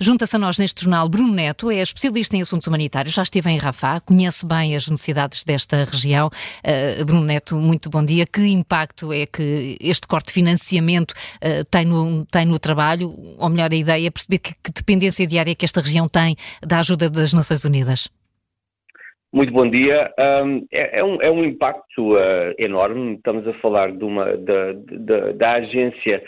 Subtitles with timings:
[0.00, 3.58] Junta-se a nós neste jornal Bruno Neto, é especialista em assuntos humanitários, já esteve em
[3.58, 6.28] Rafah, conhece bem as necessidades desta região.
[6.28, 8.24] Uh, Bruno Neto, muito bom dia.
[8.24, 13.10] Que impacto é que este corte de financiamento uh, tem, no, tem no trabalho?
[13.38, 16.78] Ou melhor, a ideia é perceber que, que dependência diária que esta região tem da
[16.78, 18.08] ajuda das Nações Unidas?
[19.32, 20.12] Muito bom dia.
[20.18, 23.16] Um, é, é, um, é, um, impacto uh, enorme.
[23.16, 26.22] Estamos a falar de uma, da agência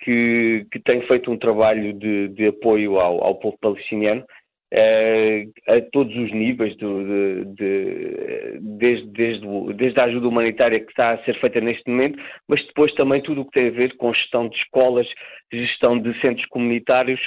[0.00, 5.80] que, que, tem feito um trabalho de, de apoio ao, ao, povo palestiniano uh, a
[5.92, 11.38] todos os níveis, de, de, desde, desde, desde, a ajuda humanitária que está a ser
[11.40, 14.56] feita neste momento, mas depois também tudo o que tem a ver com gestão de
[14.56, 15.06] escolas,
[15.52, 17.20] gestão de centros comunitários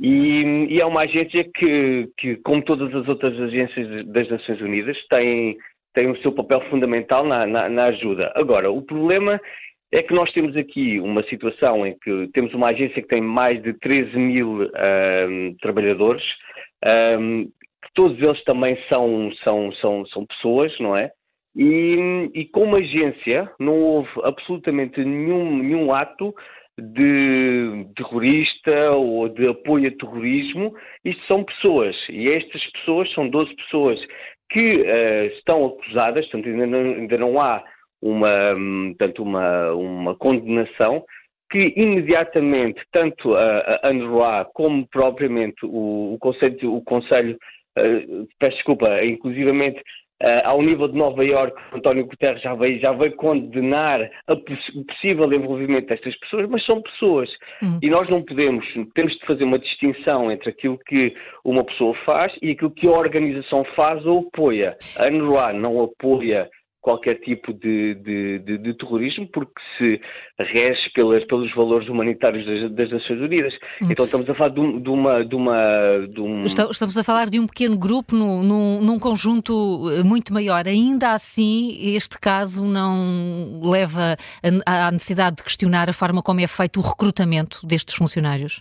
[0.00, 4.96] e, e, é uma agência que, que, como todas as outras agências das Nações Unidas,
[5.08, 5.56] tem,
[5.94, 8.32] tem o seu papel fundamental na, na, na ajuda.
[8.34, 9.40] Agora, o problema
[9.92, 13.62] é que nós temos aqui uma situação em que temos uma agência que tem mais
[13.62, 16.24] de 13 mil um, trabalhadores,
[17.18, 21.10] um, que todos eles também são, são, são, são pessoas, não é?
[21.54, 26.34] E, e como agência não houve absolutamente nenhum, nenhum ato
[26.78, 33.54] de terrorista ou de apoio a terrorismo, isto são pessoas, e estas pessoas são 12
[33.56, 34.00] pessoas
[34.50, 37.62] que uh, estão acusadas, portanto ainda não, ainda não há
[38.02, 38.54] uma,
[38.98, 41.04] tanto uma, uma condenação,
[41.50, 47.36] que imediatamente tanto a, a como propriamente o, o Conselho, o Conselho
[47.78, 49.82] uh, peço desculpa, inclusivamente
[50.22, 55.32] Uh, ao nível de Nova Iorque, António Guterres já veio, já veio condenar o possível
[55.32, 57.28] envolvimento destas pessoas, mas são pessoas.
[57.60, 57.80] Hum.
[57.82, 61.12] E nós não podemos, temos de fazer uma distinção entre aquilo que
[61.44, 64.76] uma pessoa faz e aquilo que a organização faz ou apoia.
[64.96, 66.48] A UNRWA não apoia
[66.82, 70.00] qualquer tipo de, de, de, de, terrorismo, porque se
[70.38, 73.54] rege pelas, pelos valores humanitários das, das Nações Unidas.
[73.80, 73.88] Hum.
[73.90, 75.24] Então estamos a falar de, um, de uma.
[75.24, 76.44] De uma um...
[76.44, 80.66] Estamos a falar de um pequeno grupo no, num, num, conjunto eh, muito maior.
[80.66, 84.16] Ainda assim, este caso não leva
[84.66, 88.60] à necessidade de questionar a forma como é feito o recrutamento destes funcionários?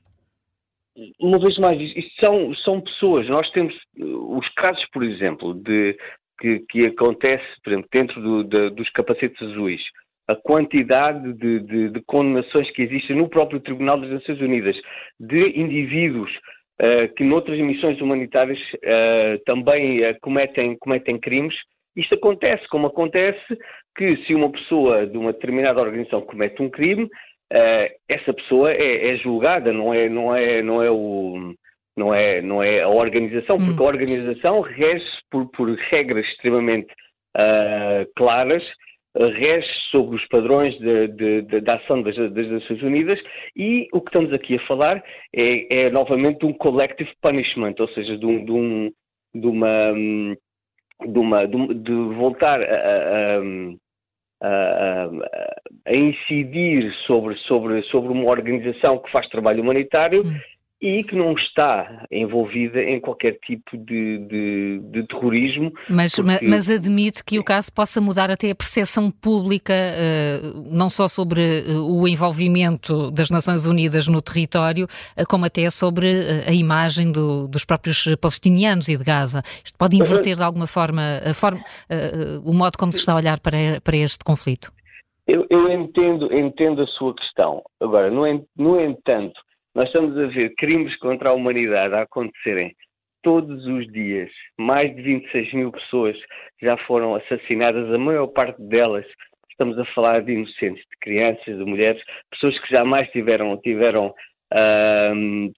[1.20, 3.28] Uma vez mais, isto são, são pessoas.
[3.28, 5.98] Nós temos eh, os casos, por exemplo, de
[6.42, 9.82] que, que acontece, por exemplo, dentro do, de, dos capacetes azuis,
[10.28, 14.76] a quantidade de, de, de, condenações que existem no próprio Tribunal das Nações Unidas
[15.20, 21.56] de indivíduos uh, que noutras missões humanitárias uh, também uh, cometem, cometem crimes,
[21.96, 23.58] isto acontece, como acontece
[23.96, 27.08] que se uma pessoa de uma determinada organização comete um crime,
[28.08, 31.54] essa pessoa é, é, julgada, não é, não é, não é o
[31.96, 33.66] não é, não é a organização, hum.
[33.66, 36.92] porque a organização rege por, por regras extremamente
[37.36, 38.64] uh, claras,
[39.16, 43.20] rege sobre os padrões de, de, de, da ação das, das, Nações Unidas
[43.56, 45.04] e o que estamos aqui a falar
[45.36, 48.92] é, é novamente de um collective punishment, ou seja, de, um, de, um,
[49.36, 49.94] de uma,
[51.06, 53.40] de, uma, de, voltar a,
[54.42, 55.10] a, a,
[55.88, 60.40] a, incidir sobre, sobre, sobre uma organização que faz trabalho humanitário hum
[60.82, 65.72] e que não está envolvida em qualquer tipo de, de, de terrorismo.
[65.88, 66.44] Mas, porque...
[66.44, 71.42] mas, admite que o caso possa mudar até a percepção pública, uh, não só sobre
[71.68, 76.08] uh, o envolvimento das Nações Unidas no território, uh, como até sobre
[76.48, 79.44] a imagem do, dos próprios palestinianos e de Gaza.
[79.64, 81.02] Isto pode inverter de alguma forma,
[81.36, 81.62] forma
[82.44, 84.72] o modo como se está a olhar para, para este conflito?
[85.28, 87.62] Eu, eu entendo, entendo a sua questão.
[87.80, 88.24] Agora, no,
[88.58, 89.40] no entanto,
[89.74, 92.74] nós estamos a ver crimes contra a humanidade a acontecerem
[93.24, 94.30] todos os dias.
[94.58, 96.18] Mais de 26 mil pessoas
[96.62, 99.06] já foram assassinadas, a maior parte delas
[99.62, 104.14] estamos a falar de inocentes, de crianças, de mulheres, pessoas que jamais tiveram, tiveram,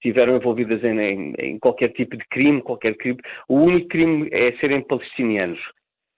[0.02, 3.20] tiveram envolvidas em, em, em, qualquer tipo de crime, qualquer crime.
[3.48, 5.60] O único crime é serem palestinianos.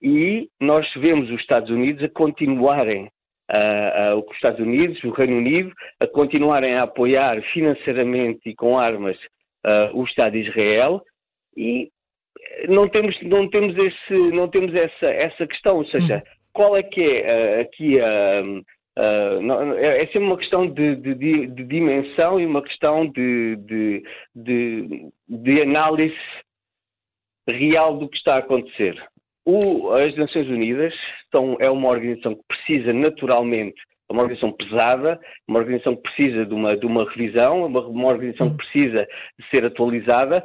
[0.02, 3.08] E nós vemos os Estados Unidos a continuarem
[3.52, 8.78] uh, uh, os Estados Unidos, o Reino Unido, a continuarem a apoiar financeiramente e com
[8.78, 9.18] armas
[9.66, 11.02] uh, o Estado de Israel
[11.56, 11.90] e
[12.68, 16.22] não temos, não temos, esse, não temos essa, essa questão, ou seja, uhum.
[16.54, 18.42] qual é que é aqui a.
[18.98, 23.58] Uh, não, é, é sempre uma questão de, de, de, dimensão e uma questão de,
[24.34, 26.16] de, análise
[27.46, 28.96] real do que está a acontecer.
[29.46, 30.94] O, as Nações Unidas
[31.32, 36.46] são, é uma organização que precisa naturalmente, é uma organização pesada, uma organização que precisa
[36.46, 39.08] de uma, de uma revisão, uma, uma organização que precisa
[39.40, 40.44] de ser atualizada,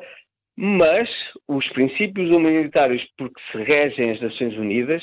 [0.57, 1.09] mas
[1.49, 5.03] os princípios humanitários por que se regem as Nações Unidas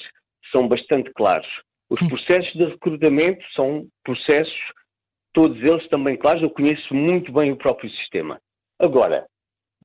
[0.51, 1.47] são bastante claros.
[1.89, 4.59] Os processos de recrutamento são processos,
[5.33, 8.39] todos eles também claros, eu conheço muito bem o próprio sistema.
[8.79, 9.25] Agora,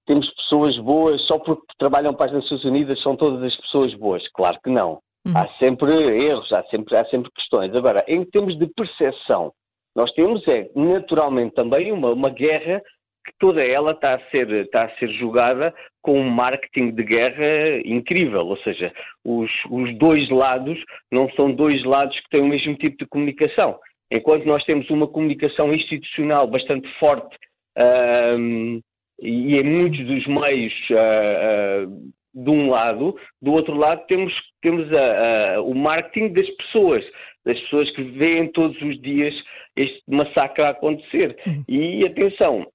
[0.06, 4.26] temos pessoas boas só porque trabalham para as Nações Unidas são todas as pessoas boas.
[4.32, 4.98] Claro que não.
[5.24, 5.36] Uhum.
[5.36, 5.92] Há sempre
[6.26, 7.74] erros, há sempre, há sempre questões.
[7.74, 9.52] Agora, em termos de percepção,
[9.94, 12.82] nós temos é naturalmente também uma, uma guerra
[13.24, 15.72] que toda ela está a ser, está a ser jogada
[16.02, 18.92] com um marketing de guerra incrível, ou seja,
[19.24, 20.76] os, os dois lados
[21.12, 23.78] não são dois lados que têm o mesmo tipo de comunicação.
[24.10, 27.36] Enquanto nós temos uma comunicação institucional bastante forte
[27.78, 28.80] um,
[29.22, 35.56] e em muitos dos meios uh, de um lado, do outro lado temos, temos a,
[35.56, 37.04] a, o marketing das pessoas,
[37.44, 39.34] das pessoas que veem todos os dias
[39.76, 41.36] este massacre a acontecer.
[41.46, 41.64] Uhum.
[41.68, 42.66] E atenção,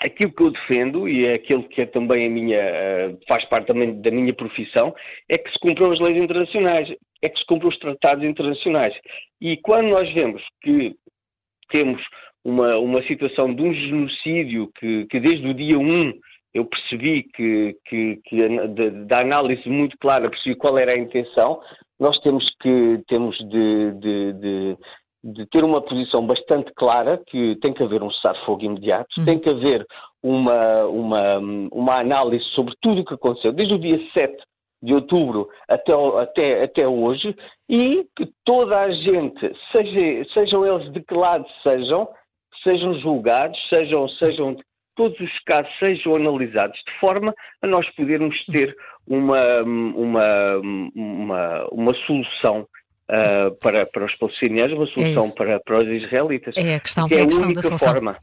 [0.00, 3.66] aquilo que eu defendo, e é aquilo que é também a minha, eh, faz parte
[3.66, 4.94] também da minha profissão,
[5.28, 6.92] é que se cumpram as leis internacionais,
[7.22, 8.94] é que se cumpram os tratados internacionais.
[9.40, 10.94] E quando nós vemos que
[11.70, 12.00] temos
[12.48, 16.12] uma, uma situação de um genocídio que, que desde o dia 1
[16.54, 18.48] eu percebi que, que, que
[19.06, 21.60] da análise muito clara percebi qual era a intenção,
[22.00, 24.76] nós temos que temos de, de, de,
[25.24, 29.24] de ter uma posição bastante clara que tem que haver um cessar-fogo imediato, uhum.
[29.26, 29.86] tem que haver
[30.22, 31.38] uma, uma,
[31.70, 34.42] uma análise sobre tudo o que aconteceu, desde o dia 7
[34.82, 37.36] de outubro até, até, até hoje,
[37.68, 42.08] e que toda a gente, seja, sejam eles de que lado sejam,
[42.62, 44.56] sejam julgados, sejam, sejam
[44.96, 47.32] todos os casos sejam analisados de forma
[47.62, 48.74] a nós podermos ter
[49.06, 50.56] uma, uma,
[50.94, 52.66] uma, uma solução
[53.10, 56.54] Uh, para, para os palestinianos, uma solução é para, para os israelitas.
[56.58, 57.92] É a questão, que é, é a, questão da solução.
[57.94, 58.18] Forma.